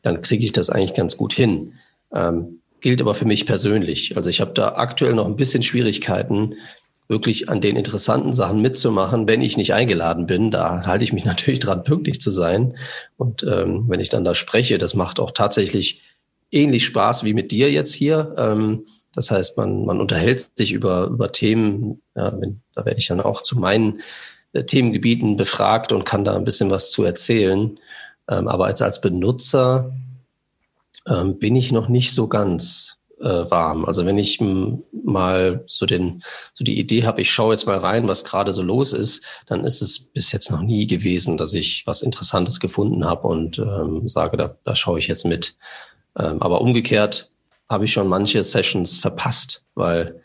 dann 0.02 0.22
kriege 0.22 0.46
ich 0.46 0.52
das 0.52 0.70
eigentlich 0.70 0.94
ganz 0.94 1.18
gut 1.18 1.34
hin. 1.34 1.74
Ähm, 2.14 2.62
gilt 2.82 3.02
aber 3.02 3.14
für 3.14 3.26
mich 3.26 3.46
persönlich. 3.46 4.18
Also 4.18 4.30
ich 4.30 4.42
habe 4.42 4.54
da 4.54 4.74
aktuell 4.74 5.14
noch 5.14 5.28
ein 5.28 5.36
bisschen 5.36 5.64
Schwierigkeiten, 5.64 6.56
wirklich 7.08 7.50
an 7.50 7.62
den 7.62 7.76
interessanten 7.76 8.34
Sachen 8.34 8.62
mitzumachen, 8.62 9.28
wenn 9.28 9.42
ich 9.42 9.58
nicht 9.58 9.74
eingeladen 9.74 10.26
bin. 10.26 10.50
Da 10.50 10.84
halte 10.86 11.04
ich 11.04 11.14
mich 11.14 11.26
natürlich 11.26 11.60
dran, 11.60 11.84
pünktlich 11.84 12.20
zu 12.20 12.32
sein. 12.32 12.76
Und 13.18 13.44
ähm, 13.44 13.86
wenn 13.88 14.00
ich 14.00 14.10
dann 14.10 14.24
da 14.24 14.34
spreche, 14.34 14.78
das 14.78 14.96
macht 14.96 15.20
auch 15.20 15.32
tatsächlich 15.32 16.02
ähnlich 16.52 16.86
Spaß 16.86 17.24
wie 17.24 17.34
mit 17.34 17.52
dir 17.52 17.72
jetzt 17.72 17.94
hier. 17.94 18.34
Ähm, 18.38 18.86
das 19.14 19.32
heißt, 19.32 19.58
man, 19.58 19.86
man 19.86 20.00
unterhält 20.00 20.58
sich 20.58 20.72
über, 20.72 21.08
über 21.08 21.32
Themen, 21.32 22.02
ja, 22.16 22.34
wenn, 22.40 22.62
da 22.76 22.86
werde 22.86 23.00
ich 23.00 23.08
dann 23.08 23.22
auch 23.22 23.42
zu 23.42 23.58
meinen 23.58 24.02
äh, 24.54 24.64
Themengebieten 24.64 25.36
befragt 25.36 25.92
und 25.92 26.06
kann 26.06 26.24
da 26.24 26.36
ein 26.36 26.46
bisschen 26.46 26.70
was 26.70 26.92
zu 26.92 27.04
erzählen. 27.04 27.80
Ähm, 28.30 28.48
aber 28.48 28.66
als, 28.66 28.82
als 28.82 29.02
Benutzer 29.02 29.94
ähm, 31.08 31.40
bin 31.40 31.56
ich 31.56 31.72
noch 31.72 31.90
nicht 31.90 32.14
so 32.14 32.28
ganz 32.28 32.98
äh, 33.22 33.50
warm. 33.52 33.86
Also 33.86 34.06
wenn 34.06 34.18
ich 34.18 34.40
mal 35.04 35.64
so 35.68 35.86
den, 35.86 36.24
so 36.54 36.64
die 36.64 36.80
Idee 36.80 37.06
habe, 37.06 37.22
ich 37.22 37.32
schaue 37.32 37.54
jetzt 37.54 37.66
mal 37.66 37.78
rein, 37.78 38.08
was 38.08 38.24
gerade 38.24 38.54
so 38.54 38.64
los 38.64 38.94
ist, 38.94 39.26
dann 39.46 39.64
ist 39.64 39.82
es 39.82 40.00
bis 40.00 40.32
jetzt 40.32 40.52
noch 40.52 40.62
nie 40.62 40.88
gewesen, 40.88 41.38
dass 41.38 41.54
ich 41.54 41.84
was 41.86 42.02
Interessantes 42.02 42.60
gefunden 42.60 43.06
habe 43.06 43.28
und 43.28 43.60
ähm, 43.60 44.08
sage, 44.08 44.38
da, 44.38 44.56
da 44.64 44.76
schaue 44.76 45.00
ich 45.00 45.08
jetzt 45.08 45.26
mit. 45.26 45.56
Ähm, 46.18 46.42
aber 46.42 46.62
umgekehrt 46.62 47.30
habe 47.70 47.86
ich 47.86 47.94
schon 47.94 48.08
manche 48.08 48.44
Sessions 48.44 49.00
verpasst, 49.00 49.64
weil 49.76 50.22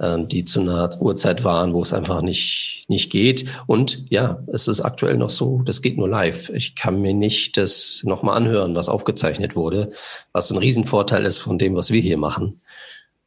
ähm, 0.00 0.28
die 0.28 0.44
zu 0.44 0.60
einer 0.60 0.90
Uhrzeit 1.00 1.44
waren, 1.44 1.74
wo 1.74 1.82
es 1.82 1.92
einfach 1.92 2.22
nicht, 2.22 2.84
nicht 2.88 3.10
geht. 3.10 3.46
Und 3.66 4.04
ja, 4.10 4.42
es 4.46 4.68
ist 4.68 4.80
aktuell 4.80 5.16
noch 5.16 5.30
so, 5.30 5.62
das 5.62 5.82
geht 5.82 5.96
nur 5.96 6.08
live. 6.08 6.50
Ich 6.50 6.74
kann 6.74 7.00
mir 7.00 7.14
nicht 7.14 7.56
das 7.56 8.02
nochmal 8.04 8.36
anhören, 8.36 8.74
was 8.74 8.88
aufgezeichnet 8.88 9.56
wurde, 9.56 9.92
was 10.32 10.50
ein 10.50 10.58
Riesenvorteil 10.58 11.24
ist 11.24 11.38
von 11.38 11.58
dem, 11.58 11.74
was 11.74 11.90
wir 11.90 12.00
hier 12.00 12.18
machen. 12.18 12.60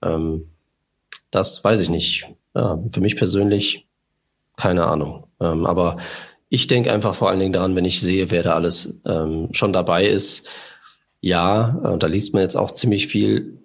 Ähm, 0.02 0.50
das 1.32 1.64
weiß 1.64 1.80
ich 1.80 1.90
nicht. 1.90 2.28
Ja, 2.56 2.80
für 2.92 3.02
mich 3.02 3.16
persönlich 3.16 3.88
keine 4.56 4.86
Ahnung. 4.86 5.28
Ähm, 5.40 5.66
aber 5.66 5.98
ich 6.50 6.68
denke 6.68 6.92
einfach 6.92 7.16
vor 7.16 7.30
allen 7.30 7.40
Dingen 7.40 7.54
daran, 7.54 7.76
wenn 7.76 7.86
ich 7.86 8.00
sehe, 8.00 8.30
wer 8.30 8.44
da 8.44 8.54
alles 8.54 9.00
ähm, 9.06 9.50
schon 9.52 9.74
dabei 9.74 10.06
ist. 10.06 10.48
Ja, 11.24 11.80
äh, 11.86 11.98
da 11.98 12.08
liest 12.08 12.34
man 12.34 12.44
jetzt 12.44 12.58
auch 12.58 12.72
ziemlich 12.72 13.08
viel. 13.08 13.58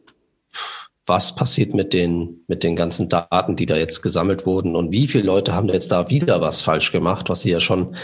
Was 1.06 1.34
passiert 1.34 1.74
mit 1.74 1.92
den, 1.92 2.44
mit 2.46 2.62
den 2.62 2.76
ganzen 2.76 3.08
Daten, 3.08 3.56
die 3.56 3.66
da 3.66 3.76
jetzt 3.76 4.00
gesammelt 4.00 4.46
wurden? 4.46 4.76
Und 4.76 4.92
wie 4.92 5.08
viele 5.08 5.24
Leute 5.24 5.54
haben 5.54 5.68
jetzt 5.68 5.90
da 5.90 6.08
wieder 6.08 6.40
was 6.40 6.60
falsch 6.62 6.92
gemacht, 6.92 7.28
was 7.28 7.40
sie 7.40 7.50
ja 7.50 7.58
schon 7.58 7.96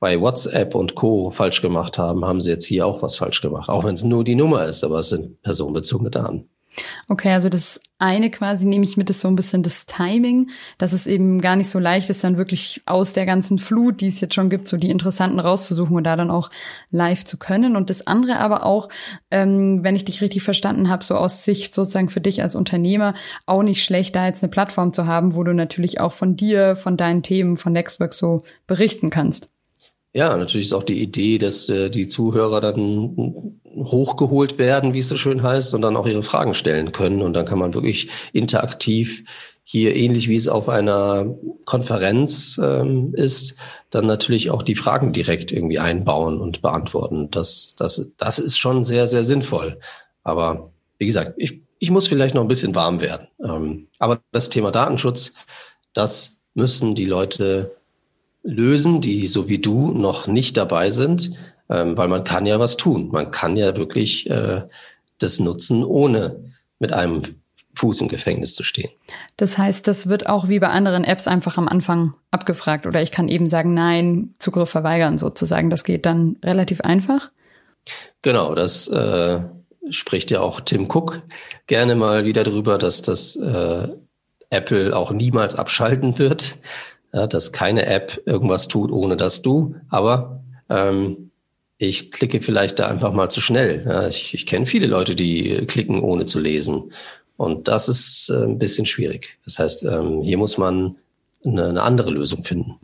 bei 0.00 0.18
WhatsApp 0.18 0.74
und 0.74 0.94
Co. 0.94 1.30
falsch 1.30 1.60
gemacht 1.60 1.98
haben, 1.98 2.24
haben 2.24 2.40
sie 2.40 2.52
jetzt 2.52 2.64
hier 2.64 2.86
auch 2.86 3.02
was 3.02 3.16
falsch 3.16 3.42
gemacht. 3.42 3.68
Auch 3.68 3.84
wenn 3.84 3.94
es 3.94 4.04
nur 4.04 4.24
die 4.24 4.34
Nummer 4.34 4.64
ist, 4.64 4.82
aber 4.82 5.00
es 5.00 5.10
sind 5.10 5.42
personenbezogene 5.42 6.10
Daten. 6.10 6.48
Okay, 7.08 7.32
also 7.32 7.48
das 7.48 7.80
eine 7.98 8.30
quasi 8.30 8.66
nehme 8.66 8.84
ich 8.84 8.96
mit, 8.96 9.10
ist 9.10 9.20
so 9.20 9.28
ein 9.28 9.36
bisschen 9.36 9.62
das 9.62 9.86
Timing, 9.86 10.50
dass 10.78 10.92
es 10.92 11.06
eben 11.06 11.40
gar 11.40 11.56
nicht 11.56 11.70
so 11.70 11.78
leicht 11.78 12.10
ist, 12.10 12.24
dann 12.24 12.36
wirklich 12.36 12.82
aus 12.86 13.12
der 13.12 13.26
ganzen 13.26 13.58
Flut, 13.58 14.00
die 14.00 14.08
es 14.08 14.20
jetzt 14.20 14.34
schon 14.34 14.50
gibt, 14.50 14.66
so 14.66 14.76
die 14.76 14.90
interessanten 14.90 15.38
rauszusuchen 15.38 15.96
und 15.96 16.04
da 16.04 16.16
dann 16.16 16.30
auch 16.30 16.50
live 16.90 17.24
zu 17.24 17.38
können. 17.38 17.76
Und 17.76 17.90
das 17.90 18.06
andere 18.06 18.38
aber 18.38 18.64
auch, 18.64 18.88
ähm, 19.30 19.84
wenn 19.84 19.96
ich 19.96 20.04
dich 20.04 20.20
richtig 20.20 20.42
verstanden 20.42 20.88
habe, 20.88 21.04
so 21.04 21.14
aus 21.14 21.44
Sicht 21.44 21.74
sozusagen 21.74 22.08
für 22.08 22.20
dich 22.20 22.42
als 22.42 22.54
Unternehmer, 22.54 23.14
auch 23.46 23.62
nicht 23.62 23.84
schlecht, 23.84 24.14
da 24.16 24.26
jetzt 24.26 24.42
eine 24.42 24.50
Plattform 24.50 24.92
zu 24.92 25.06
haben, 25.06 25.34
wo 25.34 25.44
du 25.44 25.54
natürlich 25.54 26.00
auch 26.00 26.12
von 26.12 26.36
dir, 26.36 26.76
von 26.76 26.96
deinen 26.96 27.22
Themen, 27.22 27.56
von 27.56 27.72
Nextwork 27.72 28.14
so 28.14 28.42
berichten 28.66 29.10
kannst. 29.10 29.50
Ja, 30.14 30.36
natürlich 30.36 30.66
ist 30.66 30.72
auch 30.74 30.82
die 30.82 31.00
Idee, 31.00 31.38
dass 31.38 31.68
äh, 31.68 31.88
die 31.88 32.08
Zuhörer 32.08 32.60
dann 32.60 33.60
hochgeholt 33.64 34.58
werden, 34.58 34.92
wie 34.92 34.98
es 34.98 35.08
so 35.08 35.16
schön 35.16 35.42
heißt, 35.42 35.72
und 35.74 35.80
dann 35.82 35.96
auch 35.96 36.06
ihre 36.06 36.22
Fragen 36.22 36.54
stellen 36.54 36.92
können. 36.92 37.22
Und 37.22 37.32
dann 37.32 37.46
kann 37.46 37.58
man 37.58 37.72
wirklich 37.72 38.10
interaktiv 38.32 39.24
hier 39.64 39.94
ähnlich 39.94 40.28
wie 40.28 40.36
es 40.36 40.48
auf 40.48 40.68
einer 40.68 41.34
Konferenz 41.64 42.60
ähm, 42.62 43.14
ist, 43.14 43.56
dann 43.90 44.06
natürlich 44.06 44.50
auch 44.50 44.62
die 44.62 44.74
Fragen 44.74 45.12
direkt 45.12 45.52
irgendwie 45.52 45.78
einbauen 45.78 46.40
und 46.40 46.62
beantworten. 46.62 47.30
Das, 47.30 47.74
das, 47.78 48.10
das 48.16 48.38
ist 48.38 48.58
schon 48.58 48.84
sehr, 48.84 49.06
sehr 49.06 49.24
sinnvoll. 49.24 49.78
Aber 50.24 50.72
wie 50.98 51.06
gesagt, 51.06 51.34
ich, 51.36 51.62
ich 51.78 51.90
muss 51.90 52.08
vielleicht 52.08 52.34
noch 52.34 52.42
ein 52.42 52.48
bisschen 52.48 52.74
warm 52.74 53.00
werden. 53.00 53.28
Ähm, 53.42 53.86
aber 53.98 54.20
das 54.32 54.50
Thema 54.50 54.72
Datenschutz, 54.72 55.34
das 55.94 56.40
müssen 56.54 56.94
die 56.94 57.06
Leute 57.06 57.76
lösen, 58.42 59.00
die 59.00 59.28
so 59.28 59.48
wie 59.48 59.58
du 59.58 59.92
noch 59.92 60.26
nicht 60.26 60.56
dabei 60.56 60.90
sind, 60.90 61.32
ähm, 61.68 61.96
weil 61.96 62.08
man 62.08 62.24
kann 62.24 62.46
ja 62.46 62.58
was 62.58 62.76
tun. 62.76 63.08
Man 63.12 63.30
kann 63.30 63.56
ja 63.56 63.76
wirklich 63.76 64.28
äh, 64.28 64.62
das 65.18 65.38
nutzen, 65.38 65.84
ohne 65.84 66.44
mit 66.78 66.92
einem 66.92 67.22
Fuß 67.74 68.02
im 68.02 68.08
Gefängnis 68.08 68.54
zu 68.54 68.64
stehen. 68.64 68.90
Das 69.36 69.56
heißt, 69.56 69.88
das 69.88 70.08
wird 70.08 70.26
auch 70.26 70.48
wie 70.48 70.58
bei 70.58 70.68
anderen 70.68 71.04
Apps 71.04 71.26
einfach 71.26 71.56
am 71.56 71.68
Anfang 71.68 72.14
abgefragt 72.30 72.86
oder 72.86 73.00
ich 73.00 73.10
kann 73.10 73.28
eben 73.28 73.48
sagen, 73.48 73.72
nein, 73.72 74.34
Zugriff 74.38 74.68
verweigern 74.68 75.16
sozusagen. 75.16 75.70
Das 75.70 75.84
geht 75.84 76.04
dann 76.04 76.36
relativ 76.42 76.82
einfach. 76.82 77.30
Genau, 78.20 78.54
das 78.54 78.88
äh, 78.88 79.40
spricht 79.90 80.30
ja 80.30 80.40
auch 80.40 80.60
Tim 80.60 80.84
Cook 80.84 81.22
gerne 81.66 81.94
mal 81.94 82.24
wieder 82.24 82.44
drüber, 82.44 82.78
dass 82.78 83.02
das 83.02 83.36
äh, 83.36 83.88
Apple 84.50 84.94
auch 84.94 85.12
niemals 85.12 85.54
abschalten 85.54 86.18
wird 86.18 86.58
ja, 87.12 87.26
dass 87.26 87.52
keine 87.52 87.86
App 87.86 88.22
irgendwas 88.26 88.68
tut, 88.68 88.90
ohne 88.90 89.16
dass 89.16 89.42
du. 89.42 89.76
Aber 89.88 90.42
ähm, 90.68 91.30
ich 91.78 92.10
klicke 92.10 92.40
vielleicht 92.40 92.78
da 92.78 92.86
einfach 92.88 93.12
mal 93.12 93.28
zu 93.28 93.40
schnell. 93.40 93.84
Ja, 93.86 94.08
ich 94.08 94.34
ich 94.34 94.46
kenne 94.46 94.66
viele 94.66 94.86
Leute, 94.86 95.14
die 95.16 95.64
klicken, 95.66 96.00
ohne 96.00 96.26
zu 96.26 96.40
lesen. 96.40 96.92
Und 97.36 97.68
das 97.68 97.88
ist 97.88 98.30
äh, 98.30 98.44
ein 98.44 98.58
bisschen 98.58 98.86
schwierig. 98.86 99.38
Das 99.44 99.58
heißt, 99.58 99.84
ähm, 99.84 100.22
hier 100.22 100.38
muss 100.38 100.58
man 100.58 100.96
eine, 101.44 101.66
eine 101.66 101.82
andere 101.82 102.10
Lösung 102.10 102.42
finden. 102.42 102.76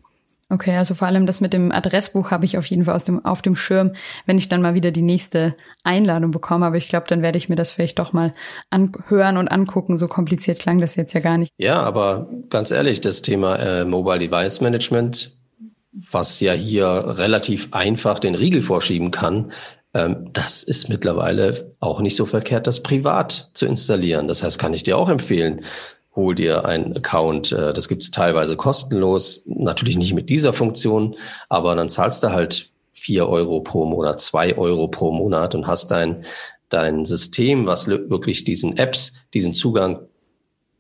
Okay, 0.50 0.74
also 0.76 0.94
vor 0.94 1.06
allem 1.06 1.26
das 1.26 1.42
mit 1.42 1.52
dem 1.52 1.70
Adressbuch 1.70 2.30
habe 2.30 2.46
ich 2.46 2.56
auf 2.56 2.64
jeden 2.64 2.86
Fall 2.86 2.96
aus 2.96 3.04
dem, 3.04 3.22
auf 3.22 3.42
dem 3.42 3.54
Schirm, 3.54 3.92
wenn 4.24 4.38
ich 4.38 4.48
dann 4.48 4.62
mal 4.62 4.74
wieder 4.74 4.90
die 4.90 5.02
nächste 5.02 5.54
Einladung 5.84 6.30
bekomme. 6.30 6.64
Aber 6.64 6.76
ich 6.76 6.88
glaube, 6.88 7.06
dann 7.06 7.20
werde 7.20 7.36
ich 7.36 7.50
mir 7.50 7.56
das 7.56 7.70
vielleicht 7.70 7.98
doch 7.98 8.14
mal 8.14 8.32
anhören 8.70 9.36
und 9.36 9.48
angucken. 9.48 9.98
So 9.98 10.08
kompliziert 10.08 10.58
klang 10.58 10.80
das 10.80 10.96
jetzt 10.96 11.12
ja 11.12 11.20
gar 11.20 11.36
nicht. 11.36 11.52
Ja, 11.58 11.82
aber 11.82 12.30
ganz 12.48 12.70
ehrlich, 12.70 13.02
das 13.02 13.20
Thema 13.20 13.56
äh, 13.56 13.84
Mobile 13.84 14.20
Device 14.20 14.62
Management, 14.62 15.36
was 15.92 16.40
ja 16.40 16.54
hier 16.54 16.86
relativ 16.86 17.74
einfach 17.74 18.18
den 18.18 18.34
Riegel 18.34 18.62
vorschieben 18.62 19.10
kann, 19.10 19.52
ähm, 19.92 20.30
das 20.32 20.62
ist 20.62 20.88
mittlerweile 20.88 21.74
auch 21.80 22.00
nicht 22.00 22.16
so 22.16 22.24
verkehrt, 22.24 22.66
das 22.66 22.82
privat 22.82 23.50
zu 23.52 23.66
installieren. 23.66 24.28
Das 24.28 24.42
heißt, 24.42 24.58
kann 24.58 24.72
ich 24.72 24.82
dir 24.82 24.96
auch 24.96 25.10
empfehlen 25.10 25.60
hol 26.18 26.34
dir 26.34 26.64
einen 26.66 26.94
Account. 26.96 27.52
Äh, 27.52 27.72
das 27.72 27.88
gibt's 27.88 28.10
teilweise 28.10 28.56
kostenlos, 28.56 29.44
natürlich 29.46 29.96
nicht 29.96 30.12
mit 30.12 30.28
dieser 30.28 30.52
Funktion, 30.52 31.16
aber 31.48 31.75
dann 31.75 31.88
zahlst 31.88 32.22
du 32.22 32.32
halt 32.32 32.70
vier 32.92 33.28
Euro 33.28 33.60
pro 33.60 33.87
Monat, 33.87 34.20
zwei 34.20 34.58
Euro 34.58 34.88
pro 34.88 35.12
Monat 35.12 35.54
und 35.54 35.66
hast 35.66 35.90
dein, 35.90 36.25
dein 36.68 37.04
System, 37.04 37.64
was 37.64 37.88
wirklich 37.88 38.44
diesen 38.44 38.76
Apps 38.76 39.14
diesen 39.32 39.54
Zugang 39.54 40.00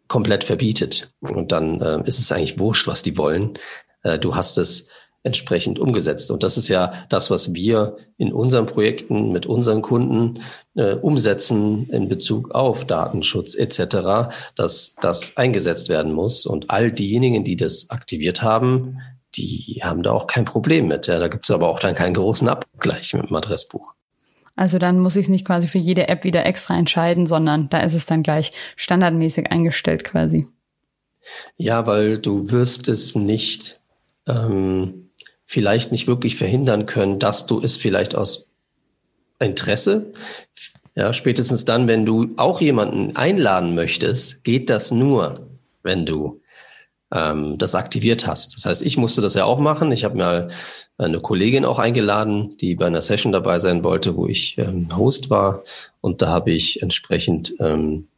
komplett 0.08 0.42
verbietet. 0.42 1.10
Und 1.20 1.52
dann 1.52 1.80
äh, 1.80 2.02
ist 2.04 2.18
es 2.18 2.32
eigentlich 2.32 2.58
wurscht, 2.58 2.88
was 2.88 3.02
die 3.02 3.16
wollen. 3.16 3.58
Äh, 4.02 4.18
du 4.18 4.34
hast 4.34 4.58
es 4.58 4.88
entsprechend 5.28 5.78
umgesetzt. 5.78 6.30
Und 6.30 6.42
das 6.42 6.58
ist 6.58 6.68
ja 6.68 6.92
das, 7.08 7.30
was 7.30 7.54
wir 7.54 7.96
in 8.16 8.32
unseren 8.32 8.66
Projekten 8.66 9.30
mit 9.30 9.46
unseren 9.46 9.82
Kunden 9.82 10.42
äh, 10.74 10.94
umsetzen 10.94 11.88
in 11.90 12.08
Bezug 12.08 12.52
auf 12.54 12.86
Datenschutz 12.86 13.54
etc., 13.54 14.32
dass 14.56 14.96
das 15.00 15.36
eingesetzt 15.36 15.88
werden 15.88 16.12
muss. 16.12 16.44
Und 16.44 16.70
all 16.70 16.90
diejenigen, 16.90 17.44
die 17.44 17.56
das 17.56 17.90
aktiviert 17.90 18.42
haben, 18.42 18.98
die 19.36 19.80
haben 19.84 20.02
da 20.02 20.10
auch 20.10 20.26
kein 20.26 20.44
Problem 20.44 20.88
mit. 20.88 21.06
Ja, 21.06 21.18
da 21.18 21.28
gibt 21.28 21.44
es 21.44 21.50
aber 21.50 21.68
auch 21.68 21.78
dann 21.78 21.94
keinen 21.94 22.14
großen 22.14 22.48
Abgleich 22.48 23.14
mit 23.14 23.28
dem 23.28 23.36
Adressbuch. 23.36 23.94
Also 24.56 24.78
dann 24.78 24.98
muss 24.98 25.14
ich 25.14 25.26
es 25.26 25.28
nicht 25.28 25.44
quasi 25.44 25.68
für 25.68 25.78
jede 25.78 26.08
App 26.08 26.24
wieder 26.24 26.44
extra 26.44 26.76
entscheiden, 26.76 27.28
sondern 27.28 27.68
da 27.68 27.78
ist 27.80 27.94
es 27.94 28.06
dann 28.06 28.24
gleich 28.24 28.50
standardmäßig 28.74 29.52
eingestellt 29.52 30.02
quasi. 30.02 30.48
Ja, 31.56 31.86
weil 31.86 32.18
du 32.18 32.50
wirst 32.50 32.88
es 32.88 33.14
nicht 33.14 33.80
ähm, 34.26 35.07
vielleicht 35.48 35.92
nicht 35.92 36.06
wirklich 36.06 36.36
verhindern 36.36 36.84
können, 36.84 37.18
dass 37.18 37.46
du 37.46 37.58
es 37.60 37.78
vielleicht 37.78 38.14
aus 38.14 38.50
Interesse, 39.40 40.12
ja, 40.94 41.14
spätestens 41.14 41.64
dann, 41.64 41.88
wenn 41.88 42.04
du 42.04 42.34
auch 42.36 42.60
jemanden 42.60 43.16
einladen 43.16 43.74
möchtest, 43.74 44.44
geht 44.44 44.68
das 44.68 44.90
nur, 44.90 45.32
wenn 45.82 46.04
du 46.04 46.42
ähm, 47.14 47.56
das 47.56 47.74
aktiviert 47.74 48.26
hast. 48.26 48.56
Das 48.56 48.66
heißt, 48.66 48.82
ich 48.82 48.98
musste 48.98 49.22
das 49.22 49.34
ja 49.34 49.44
auch 49.44 49.58
machen. 49.58 49.90
Ich 49.90 50.04
habe 50.04 50.18
mal 50.18 50.50
eine 50.98 51.20
Kollegin 51.20 51.64
auch 51.64 51.78
eingeladen, 51.78 52.56
die 52.58 52.74
bei 52.74 52.86
einer 52.86 53.00
Session 53.00 53.32
dabei 53.32 53.58
sein 53.58 53.84
wollte, 53.84 54.16
wo 54.16 54.26
ich 54.26 54.58
ähm, 54.58 54.94
Host 54.94 55.30
war. 55.30 55.62
Und 56.02 56.20
da 56.20 56.28
habe 56.28 56.50
ich 56.50 56.82
entsprechend 56.82 57.54
ähm, 57.58 58.08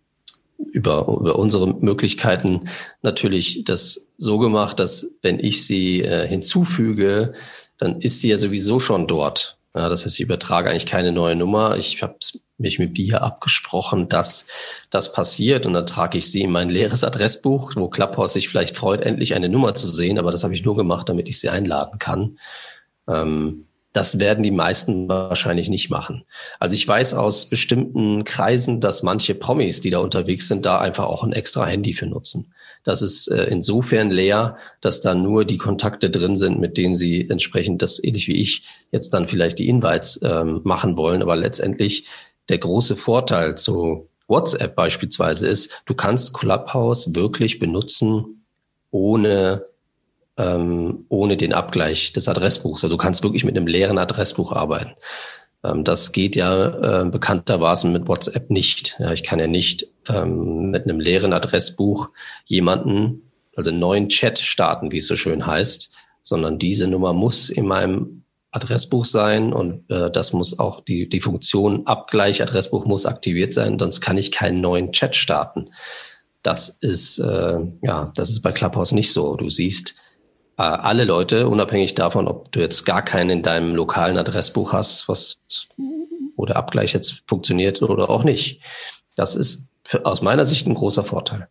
über, 0.72 1.06
über 1.20 1.36
unsere 1.36 1.72
Möglichkeiten 1.74 2.68
natürlich 3.02 3.64
das 3.64 4.08
so 4.16 4.38
gemacht, 4.38 4.78
dass 4.78 5.16
wenn 5.22 5.38
ich 5.38 5.66
sie 5.66 6.02
äh, 6.02 6.26
hinzufüge, 6.26 7.34
dann 7.78 8.00
ist 8.00 8.20
sie 8.20 8.28
ja 8.30 8.38
sowieso 8.38 8.78
schon 8.78 9.06
dort. 9.06 9.56
Ja, 9.74 9.88
das 9.88 10.04
heißt, 10.04 10.16
ich 10.16 10.24
übertrage 10.24 10.68
eigentlich 10.68 10.86
keine 10.86 11.12
neue 11.12 11.36
Nummer. 11.36 11.76
Ich 11.76 12.02
habe 12.02 12.16
mich 12.58 12.78
mit 12.78 12.94
Bia 12.94 13.18
abgesprochen, 13.18 14.08
dass 14.08 14.46
das 14.90 15.12
passiert 15.12 15.64
und 15.64 15.72
dann 15.72 15.86
trage 15.86 16.18
ich 16.18 16.30
sie 16.30 16.42
in 16.42 16.50
mein 16.50 16.68
leeres 16.68 17.04
Adressbuch, 17.04 17.72
wo 17.76 17.88
Clubhouse 17.88 18.32
sich 18.32 18.48
vielleicht 18.48 18.76
freut, 18.76 19.00
endlich 19.00 19.34
eine 19.34 19.48
Nummer 19.48 19.74
zu 19.74 19.86
sehen. 19.86 20.18
Aber 20.18 20.32
das 20.32 20.42
habe 20.42 20.54
ich 20.54 20.64
nur 20.64 20.76
gemacht, 20.76 21.08
damit 21.08 21.28
ich 21.28 21.40
sie 21.40 21.48
einladen 21.48 21.98
kann. 21.98 22.38
Ähm, 23.08 23.66
das 23.92 24.20
werden 24.20 24.42
die 24.44 24.52
meisten 24.52 25.08
wahrscheinlich 25.08 25.68
nicht 25.68 25.90
machen. 25.90 26.24
Also 26.60 26.74
ich 26.74 26.86
weiß 26.86 27.14
aus 27.14 27.46
bestimmten 27.46 28.24
Kreisen, 28.24 28.80
dass 28.80 29.02
manche 29.02 29.34
Promis, 29.34 29.80
die 29.80 29.90
da 29.90 29.98
unterwegs 29.98 30.46
sind, 30.46 30.64
da 30.64 30.78
einfach 30.78 31.06
auch 31.06 31.24
ein 31.24 31.32
extra 31.32 31.66
Handy 31.66 31.92
für 31.92 32.06
nutzen. 32.06 32.52
Das 32.84 33.02
ist 33.02 33.28
äh, 33.28 33.44
insofern 33.44 34.10
leer, 34.10 34.56
dass 34.80 35.00
da 35.00 35.14
nur 35.14 35.44
die 35.44 35.58
Kontakte 35.58 36.08
drin 36.08 36.36
sind, 36.36 36.60
mit 36.60 36.78
denen 36.78 36.94
sie 36.94 37.28
entsprechend 37.28 37.82
das, 37.82 38.02
ähnlich 38.02 38.26
wie 38.28 38.40
ich, 38.40 38.64
jetzt 38.90 39.12
dann 39.12 39.26
vielleicht 39.26 39.58
die 39.58 39.68
Invites 39.68 40.20
ähm, 40.22 40.60
machen 40.64 40.96
wollen. 40.96 41.20
Aber 41.20 41.36
letztendlich 41.36 42.06
der 42.48 42.58
große 42.58 42.96
Vorteil 42.96 43.56
zu 43.56 44.08
WhatsApp 44.28 44.76
beispielsweise 44.76 45.48
ist, 45.48 45.82
du 45.84 45.94
kannst 45.94 46.32
Clubhouse 46.32 47.14
wirklich 47.14 47.58
benutzen, 47.58 48.44
ohne 48.90 49.66
ähm, 50.36 51.04
ohne 51.08 51.36
den 51.36 51.52
Abgleich 51.52 52.12
des 52.12 52.28
Adressbuchs. 52.28 52.84
Also 52.84 52.96
du 52.96 53.02
kannst 53.02 53.22
wirklich 53.22 53.44
mit 53.44 53.56
einem 53.56 53.66
leeren 53.66 53.98
Adressbuch 53.98 54.52
arbeiten. 54.52 54.92
Ähm, 55.64 55.84
das 55.84 56.12
geht 56.12 56.36
ja 56.36 57.02
äh, 57.02 57.04
bekanntermaßen 57.06 57.92
mit 57.92 58.08
WhatsApp 58.08 58.50
nicht. 58.50 58.96
Ja, 58.98 59.12
ich 59.12 59.22
kann 59.22 59.38
ja 59.38 59.46
nicht 59.46 59.86
ähm, 60.08 60.70
mit 60.70 60.84
einem 60.84 61.00
leeren 61.00 61.32
Adressbuch 61.32 62.10
jemanden, 62.44 63.30
also 63.56 63.70
einen 63.70 63.80
neuen 63.80 64.08
Chat 64.08 64.38
starten, 64.38 64.92
wie 64.92 64.98
es 64.98 65.06
so 65.06 65.16
schön 65.16 65.46
heißt, 65.46 65.92
sondern 66.22 66.58
diese 66.58 66.86
Nummer 66.86 67.12
muss 67.12 67.50
in 67.50 67.66
meinem 67.66 68.20
Adressbuch 68.52 69.04
sein 69.04 69.52
und 69.52 69.88
äh, 69.90 70.10
das 70.10 70.32
muss 70.32 70.58
auch 70.58 70.80
die, 70.80 71.08
die 71.08 71.20
Funktion 71.20 71.86
Abgleich 71.86 72.42
Adressbuch 72.42 72.84
muss 72.84 73.06
aktiviert 73.06 73.54
sein, 73.54 73.78
sonst 73.78 74.00
kann 74.00 74.18
ich 74.18 74.32
keinen 74.32 74.60
neuen 74.60 74.92
Chat 74.92 75.14
starten. 75.14 75.70
Das 76.42 76.68
ist, 76.68 77.18
äh, 77.18 77.60
ja, 77.82 78.12
das 78.16 78.30
ist 78.30 78.40
bei 78.40 78.50
Clubhouse 78.50 78.92
nicht 78.92 79.12
so. 79.12 79.36
Du 79.36 79.50
siehst 79.50 79.94
alle 80.60 81.04
Leute, 81.04 81.48
unabhängig 81.48 81.94
davon, 81.94 82.28
ob 82.28 82.52
du 82.52 82.60
jetzt 82.60 82.84
gar 82.84 83.02
keinen 83.02 83.30
in 83.30 83.42
deinem 83.42 83.74
lokalen 83.74 84.16
Adressbuch 84.16 84.72
hast, 84.72 85.08
was, 85.08 85.38
wo 86.36 86.46
der 86.46 86.56
Abgleich 86.56 86.92
jetzt 86.92 87.22
funktioniert 87.26 87.82
oder 87.82 88.10
auch 88.10 88.24
nicht. 88.24 88.60
Das 89.16 89.36
ist 89.36 89.68
für, 89.84 90.06
aus 90.06 90.22
meiner 90.22 90.44
Sicht 90.44 90.66
ein 90.66 90.74
großer 90.74 91.04
Vorteil. 91.04 91.48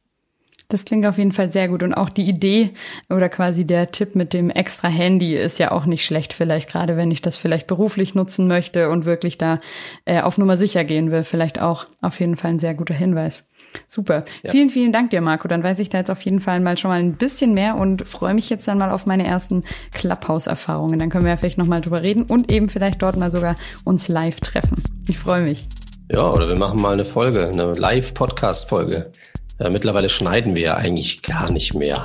Das 0.72 0.86
klingt 0.86 1.08
auf 1.08 1.18
jeden 1.18 1.32
Fall 1.32 1.50
sehr 1.50 1.68
gut. 1.68 1.82
Und 1.82 1.96
auch 1.96 2.10
die 2.10 2.30
Idee 2.30 2.70
oder 3.10 3.28
quasi 3.28 3.66
der 3.66 3.92
Tipp 3.92 4.16
mit 4.16 4.34
dem 4.34 4.52
extra 4.52 4.88
Handy 4.88 5.36
ist 5.36 5.58
ja 5.58 5.72
auch 5.72 5.86
nicht 5.86 6.06
schlecht, 6.06 6.32
vielleicht 6.32 6.70
gerade 6.70 6.96
wenn 6.96 7.10
ich 7.10 7.24
das 7.24 7.38
vielleicht 7.38 7.66
beruflich 7.66 8.14
nutzen 8.14 8.48
möchte 8.48 8.90
und 8.90 9.06
wirklich 9.06 9.40
da 9.40 9.58
äh, 10.06 10.22
auf 10.22 10.38
Nummer 10.38 10.58
sicher 10.58 10.84
gehen 10.84 11.10
will. 11.10 11.24
Vielleicht 11.24 11.60
auch 11.60 11.88
auf 12.02 12.20
jeden 12.20 12.38
Fall 12.38 12.52
ein 12.52 12.60
sehr 12.60 12.76
guter 12.76 12.94
Hinweis. 12.94 13.44
Super. 13.88 14.24
Ja. 14.44 14.52
Vielen, 14.52 14.70
vielen 14.70 14.92
Dank 14.92 15.10
dir, 15.12 15.22
Marco. 15.22 15.48
Dann 15.48 15.64
weiß 15.64 15.80
ich 15.80 15.90
da 15.90 15.98
jetzt 15.98 16.12
auf 16.12 16.22
jeden 16.22 16.40
Fall 16.40 16.60
mal 16.60 16.78
schon 16.78 16.90
mal 16.90 17.00
ein 17.00 17.14
bisschen 17.14 17.54
mehr 17.54 17.76
und 17.76 18.08
freue 18.08 18.34
mich 18.34 18.50
jetzt 18.50 18.68
dann 18.68 18.78
mal 18.78 18.92
auf 18.92 19.06
meine 19.06 19.26
ersten 19.26 19.64
Clubhouse-Erfahrungen. 19.94 21.00
Dann 21.00 21.10
können 21.10 21.24
wir 21.24 21.32
ja 21.32 21.38
vielleicht 21.38 21.58
nochmal 21.58 21.82
drüber 21.82 22.02
reden 22.02 22.24
und 22.24 22.52
eben 22.52 22.70
vielleicht 22.70 23.02
dort 23.02 23.18
mal 23.18 23.32
sogar 23.32 23.56
uns 23.84 24.08
live 24.08 24.40
treffen. 24.40 24.82
Ich 25.08 25.18
freue 25.18 25.44
mich. 25.44 25.64
Ja, 26.12 26.32
oder 26.32 26.48
wir 26.48 26.56
machen 26.56 26.82
mal 26.82 26.94
eine 26.94 27.06
Folge, 27.06 27.48
eine 27.48 27.74
Live-Podcast-Folge. 27.74 29.12
Ja, 29.60 29.70
mittlerweile 29.70 30.10
schneiden 30.10 30.56
wir 30.56 30.64
ja 30.64 30.76
eigentlich 30.76 31.22
gar 31.22 31.52
nicht 31.52 31.74
mehr. 31.74 32.02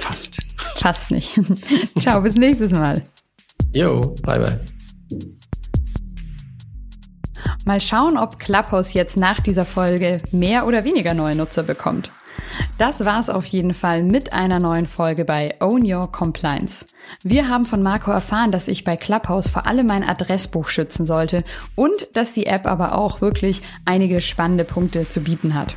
Fast. 0.00 0.38
Fast 0.76 1.10
nicht. 1.10 1.40
Ciao, 1.98 2.20
bis 2.20 2.34
nächstes 2.34 2.72
Mal. 2.72 3.02
Jo, 3.74 4.14
bye 4.22 4.38
bye. 4.38 5.28
Mal 7.68 7.80
schauen, 7.82 8.16
ob 8.16 8.38
Clubhouse 8.38 8.94
jetzt 8.94 9.18
nach 9.18 9.40
dieser 9.40 9.66
Folge 9.66 10.22
mehr 10.32 10.66
oder 10.66 10.84
weniger 10.84 11.12
neue 11.12 11.34
Nutzer 11.34 11.62
bekommt. 11.62 12.10
Das 12.78 13.04
war's 13.04 13.28
auf 13.28 13.44
jeden 13.44 13.74
Fall 13.74 14.02
mit 14.02 14.32
einer 14.32 14.58
neuen 14.58 14.86
Folge 14.86 15.26
bei 15.26 15.54
Own 15.60 15.82
Your 15.84 16.10
Compliance. 16.10 16.86
Wir 17.22 17.50
haben 17.50 17.66
von 17.66 17.82
Marco 17.82 18.10
erfahren, 18.10 18.52
dass 18.52 18.68
ich 18.68 18.84
bei 18.84 18.96
Clubhouse 18.96 19.50
vor 19.50 19.66
allem 19.66 19.86
mein 19.86 20.02
Adressbuch 20.02 20.70
schützen 20.70 21.04
sollte 21.04 21.44
und 21.74 22.08
dass 22.14 22.32
die 22.32 22.46
App 22.46 22.64
aber 22.64 22.94
auch 22.94 23.20
wirklich 23.20 23.60
einige 23.84 24.22
spannende 24.22 24.64
Punkte 24.64 25.10
zu 25.10 25.20
bieten 25.20 25.52
hat. 25.52 25.76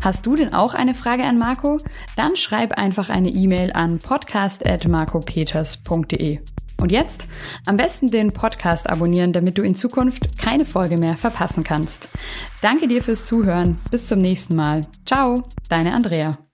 Hast 0.00 0.26
du 0.26 0.34
denn 0.34 0.52
auch 0.52 0.74
eine 0.74 0.94
Frage 0.94 1.22
an 1.22 1.38
Marco? 1.38 1.78
Dann 2.16 2.34
schreib 2.34 2.76
einfach 2.76 3.08
eine 3.08 3.28
E-Mail 3.28 3.72
an 3.72 4.00
podcast.marcopeters.de. 4.00 6.40
Und 6.80 6.92
jetzt 6.92 7.26
am 7.66 7.76
besten 7.76 8.10
den 8.10 8.32
Podcast 8.32 8.88
abonnieren, 8.88 9.32
damit 9.32 9.58
du 9.58 9.62
in 9.62 9.74
Zukunft 9.74 10.38
keine 10.38 10.64
Folge 10.64 10.96
mehr 10.96 11.14
verpassen 11.14 11.64
kannst. 11.64 12.08
Danke 12.62 12.88
dir 12.88 13.02
fürs 13.02 13.26
Zuhören. 13.26 13.78
Bis 13.90 14.06
zum 14.06 14.20
nächsten 14.20 14.56
Mal. 14.56 14.82
Ciao, 15.06 15.42
deine 15.68 15.94
Andrea. 15.94 16.49